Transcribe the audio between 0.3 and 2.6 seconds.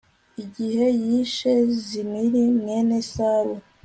igihe yishe zimiri